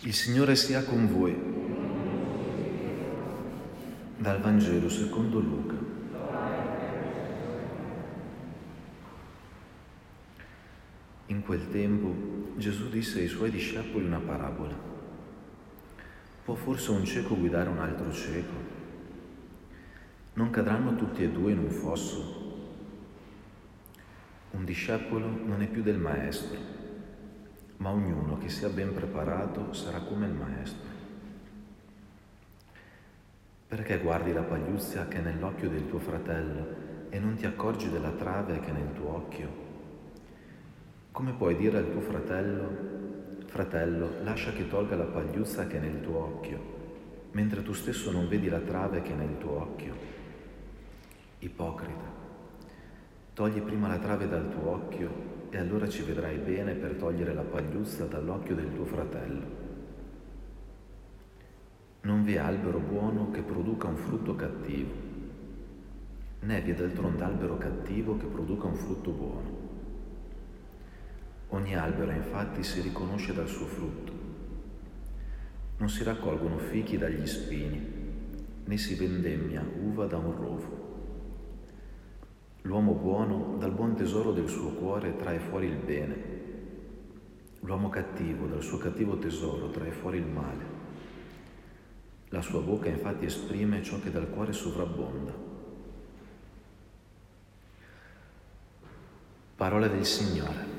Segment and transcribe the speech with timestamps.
[0.00, 1.34] Il Signore sia con voi.
[4.18, 5.74] Dal Vangelo secondo Luca.
[11.26, 12.14] In quel tempo
[12.56, 14.78] Gesù disse ai suoi discepoli una parabola.
[16.44, 18.54] Può forse un cieco guidare un altro cieco?
[20.34, 22.44] Non cadranno tutti e due in un fosso?
[24.50, 26.75] Un discepolo non è più del maestro
[27.78, 30.94] ma ognuno che sia ben preparato sarà come il maestro.
[33.68, 38.12] Perché guardi la pagliuzza che è nell'occhio del tuo fratello e non ti accorgi della
[38.12, 39.64] trave che è nel tuo occhio?
[41.10, 46.00] Come puoi dire al tuo fratello, fratello, lascia che tolga la pagliuzza che è nel
[46.00, 46.60] tuo occhio,
[47.32, 49.94] mentre tu stesso non vedi la trave che è nel tuo occhio?
[51.40, 52.12] Ipocrita,
[53.34, 57.40] togli prima la trave dal tuo occhio e allora ci vedrai bene per togliere la
[57.40, 59.64] pagliuzza dall'occhio del tuo fratello.
[62.02, 64.92] Non vi è albero buono che produca un frutto cattivo,
[66.40, 69.64] né vi è d'altronde albero cattivo che produca un frutto buono.
[71.48, 74.12] Ogni albero infatti si riconosce dal suo frutto.
[75.78, 77.80] Non si raccolgono fichi dagli spini,
[78.62, 80.85] né si vendemmia uva da un rovo.
[82.66, 86.34] L'uomo buono dal buon tesoro del suo cuore trae fuori il bene.
[87.60, 90.64] L'uomo cattivo dal suo cattivo tesoro trae fuori il male.
[92.30, 95.32] La sua bocca infatti esprime ciò che dal cuore sovrabbonda.
[99.54, 100.75] Parola del Signore.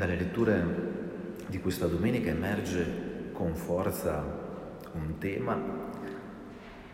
[0.00, 0.64] Dalle letture
[1.46, 4.24] di questa domenica emerge con forza
[4.92, 5.62] un tema,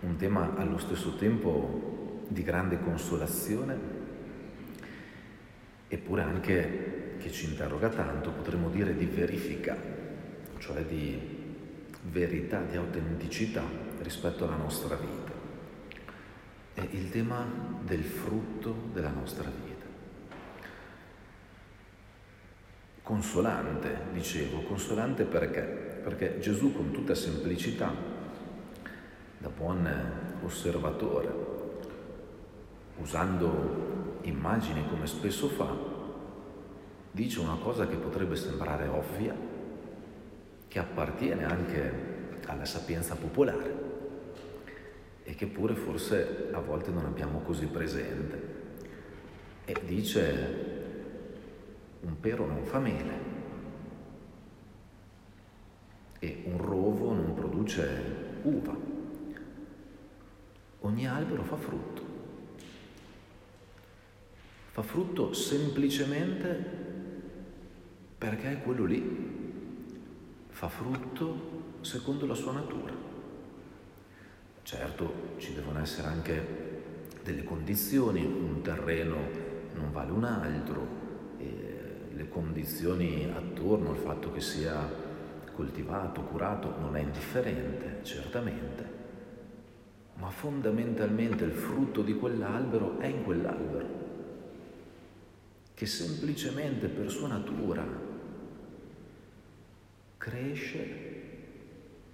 [0.00, 3.78] un tema allo stesso tempo di grande consolazione,
[5.86, 9.77] eppure anche che ci interroga tanto, potremmo dire di verifica,
[10.58, 11.16] cioè di
[12.11, 13.62] verità, di autenticità
[14.02, 15.30] rispetto alla nostra vita.
[16.74, 17.46] È il tema
[17.84, 19.76] del frutto della nostra vita.
[23.06, 25.62] Consolante, dicevo, consolante perché?
[26.02, 27.94] Perché Gesù con tutta semplicità,
[29.39, 29.89] da buon
[30.42, 31.33] osservatore,
[32.98, 35.72] usando immagini come spesso fa,
[37.12, 39.36] dice una cosa che potrebbe sembrare ovvia,
[40.66, 41.92] che appartiene anche
[42.46, 43.84] alla sapienza popolare
[45.22, 48.55] e che pure forse a volte non abbiamo così presente.
[49.64, 50.76] E dice
[52.06, 53.34] un pero non fa mele
[56.20, 58.74] e un rovo non produce uva.
[60.80, 62.05] Ogni albero fa frutto.
[64.70, 66.84] Fa frutto semplicemente
[68.16, 69.34] perché è quello lì.
[70.48, 72.95] Fa frutto secondo la sua natura.
[74.62, 76.64] Certo, ci devono essere anche
[77.22, 79.16] delle condizioni, un terreno
[79.74, 81.05] non vale un altro,
[82.16, 84.90] le condizioni attorno, il fatto che sia
[85.52, 88.94] coltivato, curato, non è indifferente, certamente,
[90.14, 94.04] ma fondamentalmente il frutto di quell'albero è in quell'albero,
[95.74, 97.84] che semplicemente per sua natura
[100.16, 101.14] cresce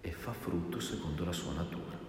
[0.00, 2.00] e fa frutto secondo la sua natura.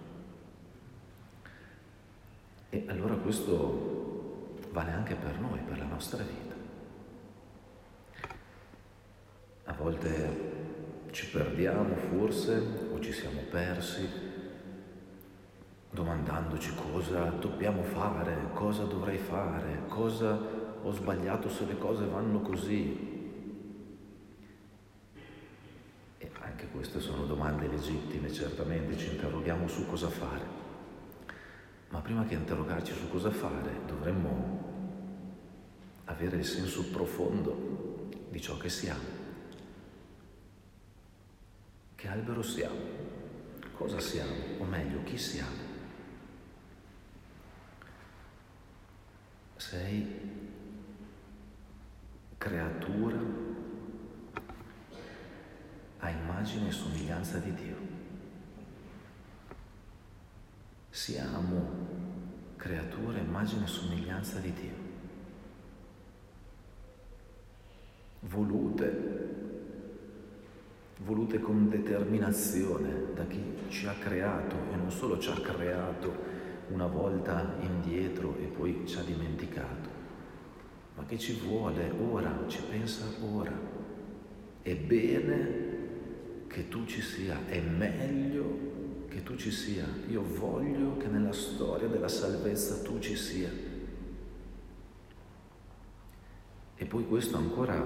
[2.70, 6.53] E allora questo vale anche per noi, per la nostra vita.
[9.74, 10.52] A volte
[11.10, 12.62] ci perdiamo forse
[12.92, 14.08] o ci siamo persi
[15.90, 20.38] domandandoci cosa dobbiamo fare, cosa dovrei fare, cosa
[20.80, 23.12] ho sbagliato se le cose vanno così.
[26.18, 30.62] E anche queste sono domande legittime, certamente ci interroghiamo su cosa fare.
[31.88, 34.72] Ma prima che interrogarci su cosa fare dovremmo
[36.04, 39.23] avere il senso profondo di ciò che siamo.
[42.04, 42.80] Che albero siamo?
[43.72, 44.34] Cosa siamo?
[44.58, 45.56] O meglio, chi siamo?
[49.56, 50.20] Sei
[52.36, 53.18] creatura
[56.00, 57.76] a immagine e somiglianza di Dio.
[60.90, 61.88] Siamo
[62.56, 64.76] creature a immagine e somiglianza di Dio.
[68.20, 69.33] Volute
[70.98, 76.12] volute con determinazione da chi ci ha creato e non solo ci ha creato
[76.68, 79.88] una volta indietro e poi ci ha dimenticato,
[80.94, 83.52] ma che ci vuole ora, ci pensa ora.
[84.62, 85.72] È bene
[86.46, 88.72] che tu ci sia, è meglio
[89.08, 89.86] che tu ci sia.
[90.08, 93.50] Io voglio che nella storia della salvezza tu ci sia.
[96.76, 97.82] E poi questo ancora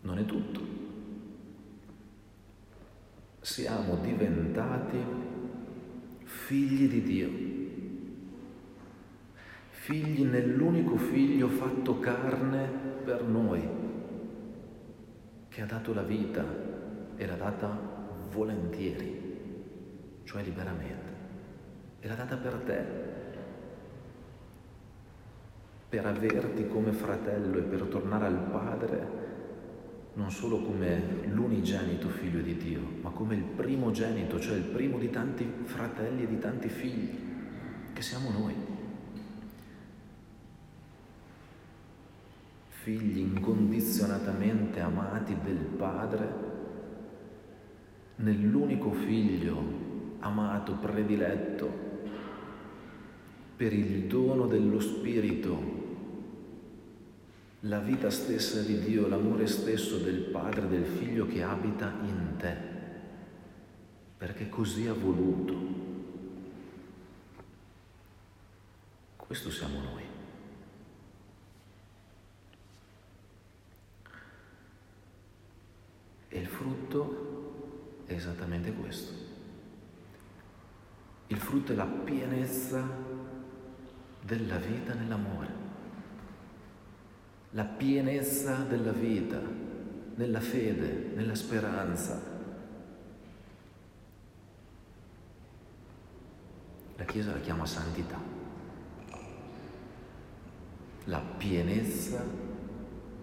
[0.00, 0.73] non è tutto.
[3.44, 4.96] Siamo diventati
[6.24, 7.28] figli di Dio,
[9.68, 12.66] figli nell'unico figlio fatto carne
[13.04, 13.68] per noi,
[15.50, 16.42] che ha dato la vita
[17.16, 17.68] e l'ha data
[18.30, 21.12] volentieri cioè liberamente.
[22.00, 22.84] E l'ha data per te,
[25.90, 29.23] per averti come fratello e per tornare al Padre
[30.14, 35.10] non solo come l'unigenito figlio di Dio, ma come il primogenito, cioè il primo di
[35.10, 37.10] tanti fratelli e di tanti figli,
[37.92, 38.54] che siamo noi.
[42.68, 46.52] Figli incondizionatamente amati del Padre,
[48.16, 49.82] nell'unico figlio
[50.20, 51.82] amato, prediletto,
[53.56, 55.73] per il dono dello Spirito,
[57.66, 62.54] la vita stessa di Dio, l'amore stesso del Padre, del Figlio che abita in te,
[64.18, 65.82] perché così ha voluto.
[69.16, 70.02] Questo siamo noi.
[76.28, 79.12] E il frutto è esattamente questo.
[81.28, 82.86] Il frutto è la pienezza
[84.20, 85.63] della vita nell'amore,
[87.54, 89.40] la pienezza della vita
[90.16, 92.32] nella fede, nella speranza.
[96.96, 98.20] La Chiesa la chiama santità,
[101.04, 102.24] la pienezza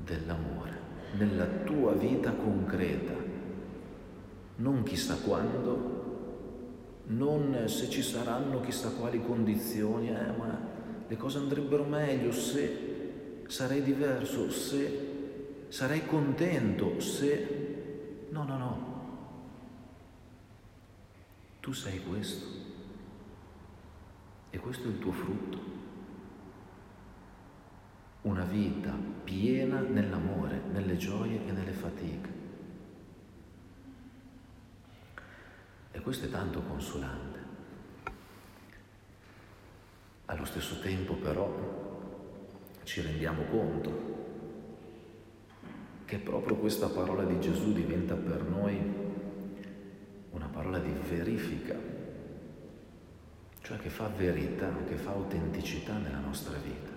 [0.04, 0.80] dell'amore
[1.18, 3.14] nella tua vita concreta,
[4.58, 10.58] non chissà quando, non se ci saranno chissà quali condizioni, eh, ma
[11.08, 12.91] le cose andrebbero meglio se
[13.52, 18.30] sarei diverso, se sarei contento, se...
[18.30, 18.90] No, no, no.
[21.60, 22.46] Tu sei questo
[24.52, 25.60] e questo è il tuo frutto.
[28.22, 32.30] Una vita piena nell'amore, nelle gioie e nelle fatiche.
[35.92, 37.40] E questo è tanto consolante.
[40.26, 41.81] Allo stesso tempo però
[42.84, 44.10] ci rendiamo conto
[46.06, 48.80] che proprio questa parola di Gesù diventa per noi
[50.32, 51.76] una parola di verifica,
[53.62, 56.90] cioè che fa verità, che fa autenticità nella nostra vita.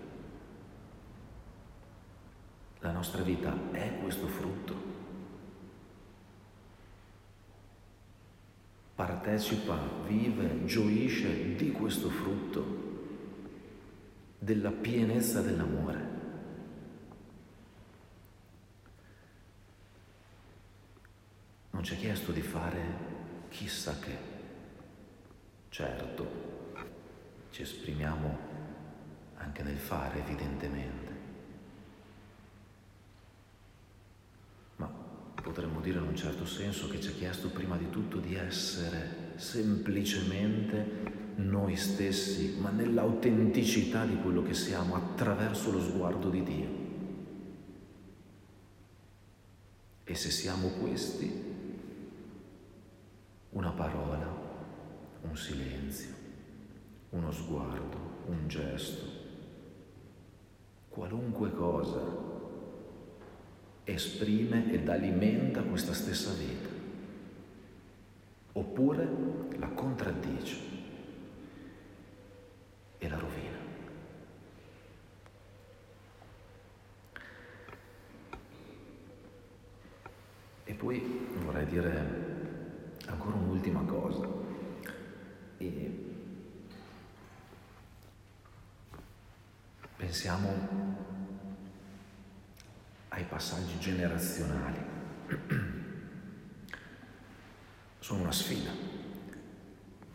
[2.80, 4.94] La nostra vita è questo frutto
[8.94, 9.76] partecipa,
[10.06, 12.83] vive, gioisce di questo frutto,
[14.44, 16.12] della pienezza dell'amore.
[21.70, 22.82] Non ci è chiesto di fare
[23.48, 24.32] chissà che.
[25.70, 26.26] Certo,
[27.50, 28.38] ci esprimiamo
[29.36, 31.14] anche nel fare, evidentemente.
[35.44, 39.32] potremmo dire in un certo senso che ci ha chiesto prima di tutto di essere
[39.36, 46.82] semplicemente noi stessi, ma nell'autenticità di quello che siamo attraverso lo sguardo di Dio.
[50.04, 51.32] E se siamo questi,
[53.50, 54.28] una parola,
[55.22, 56.12] un silenzio,
[57.10, 59.22] uno sguardo, un gesto,
[60.88, 62.32] qualunque cosa
[63.84, 66.68] esprime ed alimenta questa stessa vita,
[68.52, 69.08] oppure
[69.58, 70.56] la contraddice
[72.98, 73.54] e la rovina.
[80.74, 81.00] E poi
[81.44, 82.04] vorrei dire
[83.06, 84.28] ancora un'ultima cosa.
[85.58, 86.04] E
[89.96, 90.96] pensiamo
[93.10, 94.78] ai passaggi generazionali.
[98.00, 98.72] Sono una sfida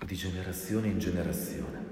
[0.05, 1.87] di generazione in generazione.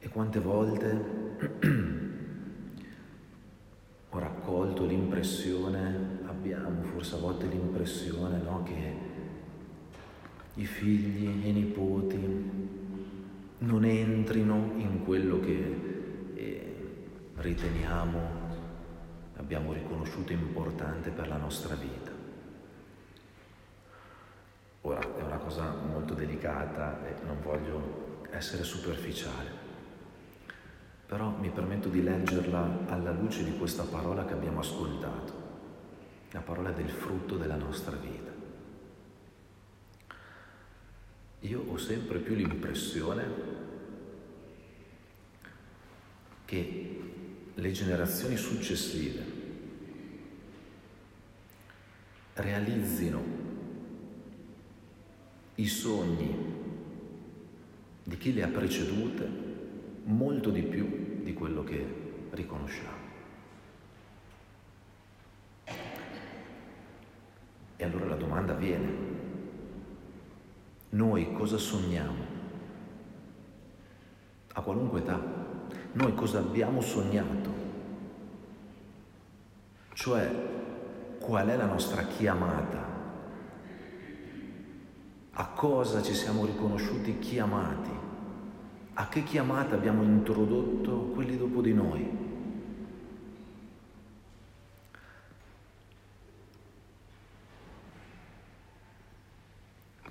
[0.00, 2.02] E quante volte
[4.84, 8.96] raccolto l'impressione abbiamo forse a volte l'impressione no, che
[10.54, 12.50] i figli e i nipoti
[13.58, 16.76] non entrino in quello che eh,
[17.36, 18.20] riteniamo,
[19.36, 22.12] abbiamo riconosciuto importante per la nostra vita.
[24.82, 29.53] Ora è una cosa molto delicata e non voglio essere superficiale,
[31.14, 35.32] però mi permetto di leggerla alla luce di questa parola che abbiamo ascoltato,
[36.32, 38.32] la parola del frutto della nostra vita.
[41.38, 43.24] Io ho sempre più l'impressione
[46.46, 47.00] che
[47.54, 49.24] le generazioni successive
[52.32, 53.22] realizzino
[55.54, 56.36] i sogni
[58.02, 59.28] di chi le ha precedute
[60.06, 61.84] molto di più di quello che
[62.30, 63.02] riconosciamo.
[67.76, 68.92] E allora la domanda viene,
[70.90, 72.32] noi cosa sogniamo?
[74.52, 75.20] A qualunque età,
[75.92, 77.50] noi cosa abbiamo sognato?
[79.94, 80.30] Cioè,
[81.18, 82.94] qual è la nostra chiamata
[85.36, 87.90] a cosa ci siamo riconosciuti chiamati,
[88.94, 92.22] a che chiamata abbiamo introdotto quelli dopo di noi.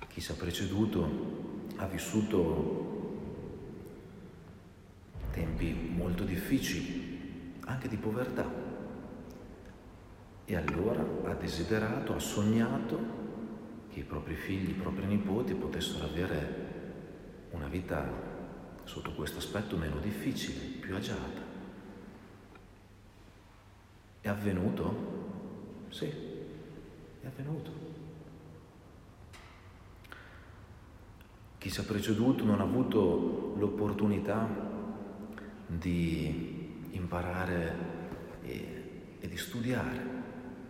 [0.08, 1.32] Chi ci ha preceduto
[1.76, 2.92] ha vissuto
[5.32, 8.48] tempi molto difficili, anche di povertà,
[10.44, 13.22] e allora ha desiderato, ha sognato
[13.88, 16.72] che i propri figli, i propri nipoti potessero avere
[17.50, 18.33] una vita
[18.84, 21.52] sotto questo aspetto meno difficile, più agiata.
[24.20, 25.12] È avvenuto?
[25.90, 27.70] Sì, è avvenuto.
[31.58, 34.46] Chi ci ha preceduto non ha avuto l'opportunità
[35.66, 37.76] di imparare
[38.42, 40.12] e, e di studiare,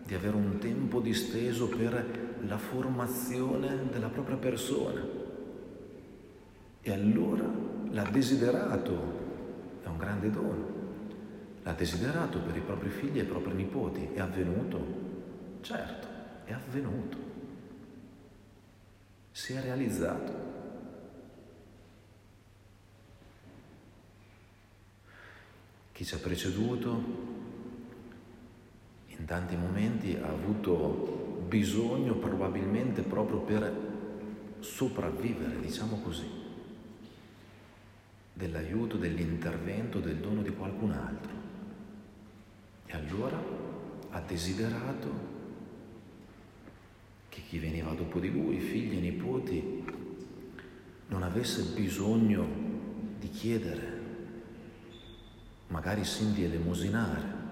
[0.05, 5.03] di avere un tempo disteso per la formazione della propria persona.
[6.81, 7.64] E allora
[7.95, 8.93] l'ha desiderato,
[9.83, 10.67] è un grande dono,
[11.63, 14.11] l'ha desiderato per i propri figli e i propri nipoti.
[14.13, 15.03] È avvenuto?
[15.61, 16.07] Certo,
[16.45, 17.17] è avvenuto.
[19.31, 20.53] Si è realizzato.
[25.93, 27.33] Chi ci ha preceduto
[29.07, 33.73] in tanti momenti ha avuto bisogno probabilmente proprio per
[34.59, 36.44] sopravvivere, diciamo così,
[38.35, 41.33] dell'aiuto, dell'intervento, del dono di qualcun altro.
[42.87, 43.41] E allora
[44.11, 45.33] ha desiderato
[47.29, 49.85] che chi veniva dopo di lui, figli e nipoti,
[51.09, 52.47] non avesse bisogno
[53.19, 54.03] di chiedere,
[55.69, 57.43] magari sin di elemosinare,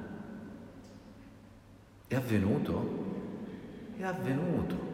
[2.06, 3.94] è avvenuto?
[3.96, 4.91] È avvenuto.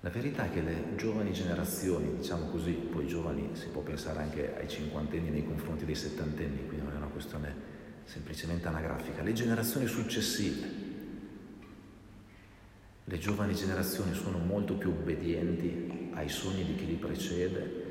[0.00, 4.56] La verità è che le giovani generazioni, diciamo così, poi giovani si può pensare anche
[4.56, 7.52] ai cinquantenni nei confronti dei settantenni, quindi non è una questione
[8.04, 10.86] semplicemente anagrafica, le generazioni successive,
[13.04, 17.86] le giovani generazioni sono molto più obbedienti ai sogni di chi li precede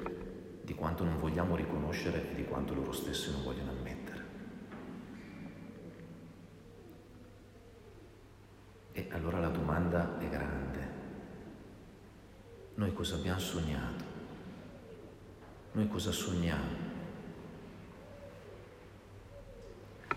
[0.63, 4.25] di quanto non vogliamo riconoscere e di quanto loro stessi non vogliono ammettere.
[8.93, 10.26] E allora la domanda è.
[12.77, 14.03] Noi cosa abbiamo sognato?
[15.71, 16.85] Noi cosa sogniamo?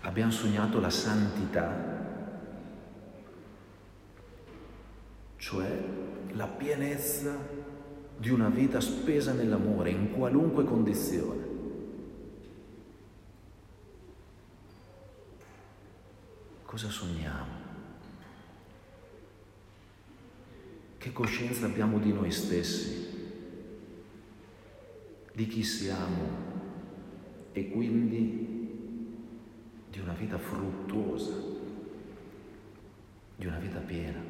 [0.01, 1.75] Abbiamo sognato la santità,
[5.37, 5.83] cioè
[6.33, 7.35] la pienezza
[8.17, 11.47] di una vita spesa nell'amore in qualunque condizione.
[16.63, 17.60] Cosa sogniamo?
[21.01, 23.09] Che coscienza abbiamo di noi stessi,
[25.33, 26.27] di chi siamo
[27.53, 29.17] e quindi
[29.89, 31.33] di una vita fruttuosa,
[33.35, 34.23] di una vita piena.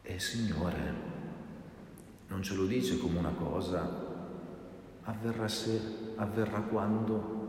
[0.00, 0.94] E il Signore
[2.28, 3.86] non ce lo dice come una cosa,
[5.02, 7.40] avverrà se, avverrà quando.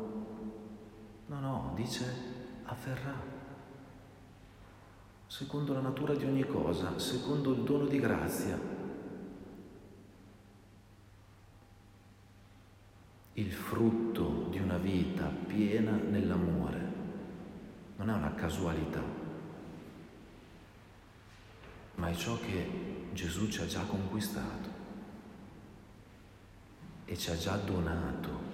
[1.27, 2.32] No, no, dice
[2.65, 3.41] avverrà.
[5.27, 8.82] Secondo la natura di ogni cosa, secondo il dono di grazia.
[13.36, 16.91] il frutto di una vita piena nell'amore.
[17.98, 19.01] Non è una casualità,
[21.96, 24.70] ma è ciò che Gesù ci ha già conquistato
[27.05, 28.51] e ci ha già donato.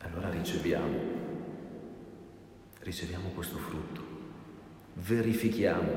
[0.00, 0.98] Allora riceviamo,
[2.80, 4.02] riceviamo questo frutto,
[5.04, 5.92] verifichiamo,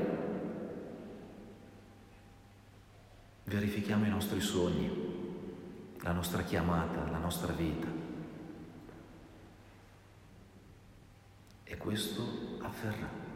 [3.44, 4.90] verifichiamo i nostri sogni,
[6.00, 7.86] la nostra chiamata, la nostra vita.
[11.64, 13.26] E questo avverrà.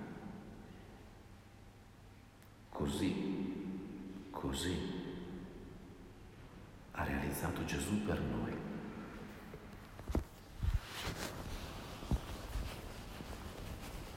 [2.69, 4.76] Così, così
[6.93, 8.62] ha realizzato Gesù per noi.